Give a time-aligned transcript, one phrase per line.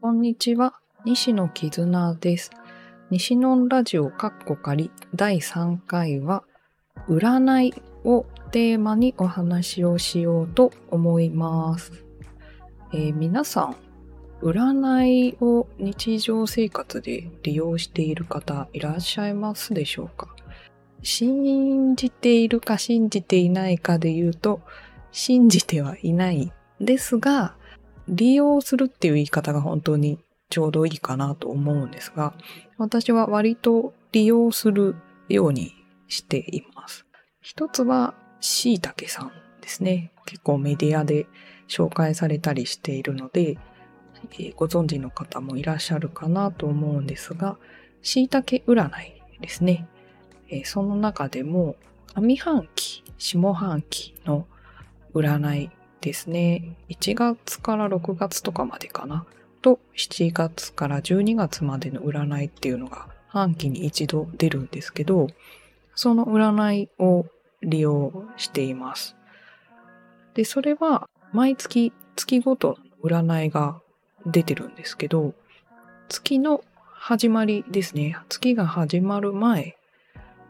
[0.00, 0.72] こんにちは、
[1.04, 2.50] 西野絆です。
[3.10, 6.44] 西野ラジオカッコ仮第3回は、
[7.10, 7.74] 占い
[8.04, 11.92] をテーマにお話をしようと思います。
[12.94, 13.76] えー皆さん、
[14.40, 20.35] 占いを日常生活で利用している方いらっしゃいますでしょうか？
[21.06, 24.60] 信じているか信じていないかで言うと、
[25.12, 27.54] 信じてはいないですが、
[28.08, 30.18] 利用するっていう言い方が本当に
[30.50, 32.34] ちょうどいいかなと思うんですが、
[32.76, 34.96] 私は割と利用する
[35.28, 35.74] ように
[36.08, 37.06] しています。
[37.40, 39.30] 一つは、しいたけさん
[39.60, 40.12] ですね。
[40.26, 41.26] 結構メディアで
[41.68, 43.58] 紹介されたりしているので、
[44.32, 47.58] えーご存知の方もいらっしゃるかなと思うんですが、
[48.02, 49.86] しいたけ占いですね。
[50.48, 51.76] えーその中でも、
[52.14, 54.46] 上半期、下半期の
[55.14, 56.76] 占いですね。
[56.88, 59.26] 1月から6月とかまでかな。
[59.62, 65.26] と、7月から12月までの占いっていうのが半期に一度出るんですけど、
[65.94, 67.26] その占いを
[67.62, 69.16] 利用しています。
[70.34, 73.80] で、それは毎月月ごと占いが
[74.24, 75.34] 出てるんですけど、
[76.08, 78.16] 月の始まりですね。
[78.28, 79.76] 月が始まる前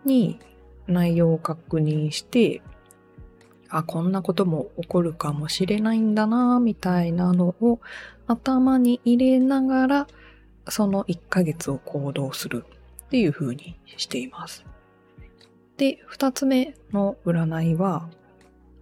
[0.07, 0.39] に
[0.87, 2.63] 内容を確認して、
[3.69, 7.81] あ、こんなことも起こるかもしれないんだな、みたいなのを
[8.27, 10.07] 頭に入れながら、
[10.69, 12.65] その1ヶ月を行動する
[13.07, 14.65] っていう風にしています。
[15.77, 18.09] で、二つ目の占いは、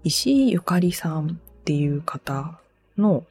[0.03, 2.61] 石井ゆかりさんっていう方
[2.97, 3.25] の、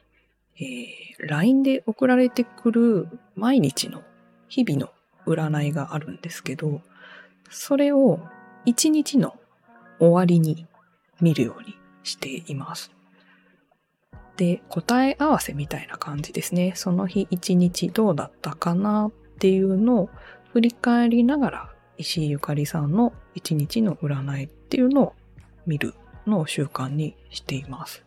[0.56, 4.02] えー LINE で送られてくる毎日の
[4.48, 4.90] 日々の
[5.26, 6.80] 占いがあるんですけど、
[7.50, 8.20] それを
[8.64, 9.36] 一日の
[9.98, 10.66] 終わりに
[11.20, 12.90] 見るようにしています。
[14.36, 16.72] で、答え合わせみたいな感じですね。
[16.74, 20.10] その日一日どうだったかなっていうのを
[20.52, 25.14] 振り返りながら、石井ゆかりさんの一日の占いっていうのを
[25.66, 25.94] 見る
[26.26, 28.04] のを習慣にしています。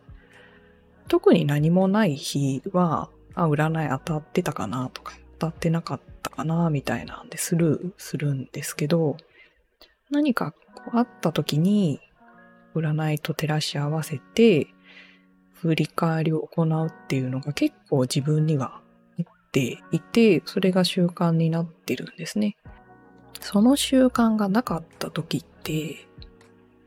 [1.08, 9.18] 特に何もない日は、あ、占い当たってたかなとか、当たってなかったかなみたいなんでスルーするんですけど、
[10.12, 12.00] 何かこうあった時に、
[12.75, 14.68] 占いと照らし合わせて、
[15.53, 18.81] 振り返りを行うっていうのが結構自分には
[19.18, 22.56] 合っていて、それが習慣になってるんですね。
[23.42, 26.08] その習慣がなかった時って、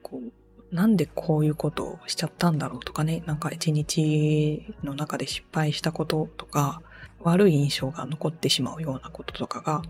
[0.02, 6.80] こう、なんでこういうことをしちゃったんだろうとかね、なんか一日の中で失敗したこととか、
[7.20, 9.82] 悪い印象が残ってしまうようなこととかが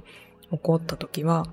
[0.50, 1.46] 起こった時は、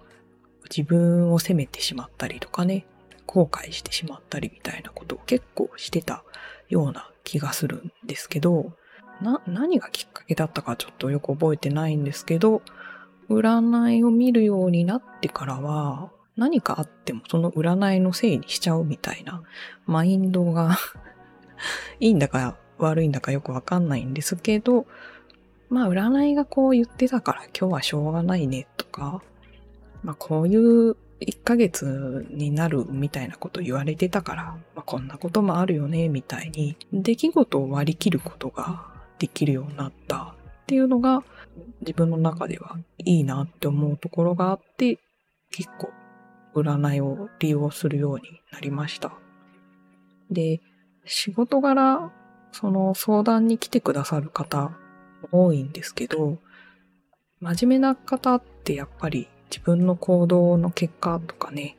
[0.69, 2.85] 自分を責めてしまったりとかね、
[3.25, 6.23] 後悔してしまったりみたいなことを結構してた
[6.69, 8.73] ような気がするんですけど、
[9.21, 12.61] な、何がきっかけだったかちょっとよく覚えてないんですけど、
[13.29, 19.41] 占いを見るようになってからは、何かあってもその占いのせいにしちゃうみたいな
[19.87, 20.77] マインドが
[21.99, 24.85] いいんだか悪いんだかよくわかんないんですけど、
[25.69, 29.21] まあ占いがこう言ってたから今日はしょうがないねとか、
[30.03, 34.43] まあこういう1ヶ月になるみたいなこと言われてたから、
[34.75, 38.85] まあこんなこともあるよねみたいに出来事を割り切ることが
[39.19, 41.23] できるようになったっていうのが
[41.81, 44.99] 自分の中ではいいなって思うところがあって
[45.51, 45.89] 結構
[46.55, 49.11] 占いを利用するようになりました。
[50.31, 50.59] で、
[51.05, 52.11] 仕事柄、
[52.51, 54.71] その相談に来てくださる方
[55.31, 56.37] 多いんですけど、
[57.39, 61.77] 真面目な方ってやっぱり自分の行動の結果とかね、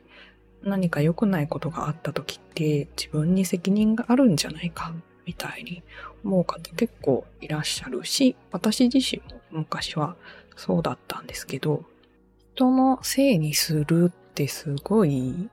[0.63, 4.93] 何か良くないことがあった時って自分に責任があるんじゃないか
[5.25, 5.83] みたいに
[6.23, 10.15] 思う方結構いらっしゃるし、私自身も昔は
[10.55, 11.85] そうだったんですけど、
[12.55, 15.49] 人のせいにするってすごい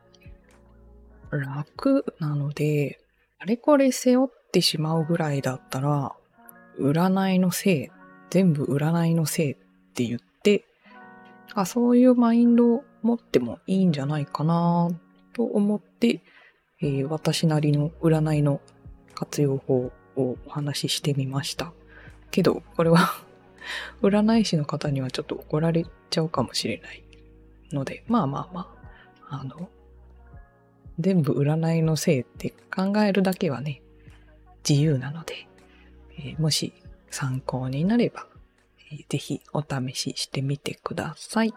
[1.30, 2.98] 楽なので、
[3.38, 6.16] あれこれ背負ってしまうぐらいだったら、
[6.78, 7.88] 占いのせい、
[8.30, 9.56] 全部占いのせいっ
[9.94, 10.64] て言って、
[11.54, 14.90] あ、そういうマインドを持ってもいいんじゃないかな
[15.32, 16.22] と思って、
[16.82, 18.60] えー私なりの占いの
[19.14, 21.72] 活用法をお話ししてみました。
[22.30, 22.98] けど、これは
[24.02, 27.02] 占い師の方にはちょっと怒られちゃうかもしれない
[27.72, 28.76] ので、まあまあま
[29.30, 29.68] あ、あの、
[30.98, 33.82] 全部占いのせいって考えるだけはね、
[34.68, 35.48] 自由なので、
[36.18, 36.72] えもし
[37.10, 38.26] 参考になれば、
[38.92, 41.54] えーぜひお試ししてみてください。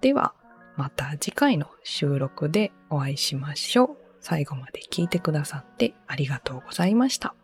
[0.00, 0.34] では、
[0.76, 3.96] また次回の収録でお会いしましょう。
[4.20, 7.34] 最後まで聞いてくださってありがとうございました。